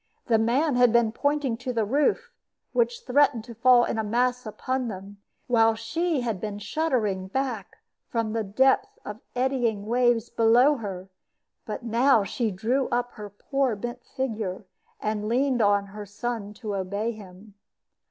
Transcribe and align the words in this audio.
The 0.25 0.39
man 0.39 0.75
had 0.77 0.91
been 0.91 1.11
pointing 1.11 1.57
to 1.57 1.71
the 1.71 1.85
roof, 1.85 2.31
which 2.73 3.01
threatened 3.03 3.43
to 3.43 3.53
fall 3.53 3.85
in 3.85 3.99
a 3.99 4.03
mass 4.03 4.47
upon 4.47 4.87
them, 4.87 5.17
while 5.45 5.75
she 5.75 6.21
had 6.21 6.41
been 6.41 6.57
shuddering 6.57 7.27
back 7.27 7.77
from 8.09 8.33
the 8.33 8.43
depth 8.43 8.97
of 9.05 9.19
eddying 9.35 9.85
waves 9.85 10.31
below 10.31 10.77
her. 10.77 11.09
But 11.67 11.83
now 11.83 12.23
she 12.23 12.49
drew 12.49 12.87
up 12.89 13.11
her 13.11 13.29
poor 13.29 13.75
bent 13.75 14.03
figure, 14.03 14.65
and 14.99 15.27
leaned 15.27 15.61
on 15.61 15.85
her 15.85 16.07
son 16.07 16.55
to 16.55 16.75
obey 16.75 17.11
him. 17.11 17.53